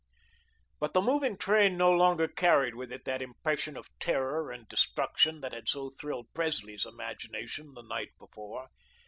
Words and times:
But 0.79 0.95
the 0.95 1.01
moving 1.03 1.37
train 1.37 1.77
no 1.77 1.91
longer 1.91 2.27
carried 2.27 2.73
with 2.73 2.91
it 2.91 3.05
that 3.05 3.21
impression 3.21 3.77
of 3.77 3.87
terror 3.99 4.49
and 4.51 4.67
destruction 4.67 5.41
that 5.41 5.53
had 5.53 5.69
so 5.69 5.91
thrilled 5.91 6.33
Presley's 6.33 6.87
imagination 6.87 7.75
the 7.75 7.83
night 7.83 8.09
before. 8.17 8.69